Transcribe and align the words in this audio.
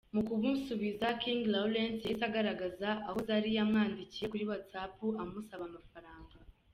Mu 0.15 0.21
kumusubiza, 0.27 1.05
King 1.21 1.41
Lawrence 1.53 2.03
yahise 2.05 2.23
agaragaza 2.29 2.89
aho 3.07 3.17
Zari 3.27 3.49
yamwandikiye 3.57 4.25
kuri 4.31 4.47
Whatsapp 4.49 4.93
amusaba 5.23 5.63
amafaranga. 5.69 6.35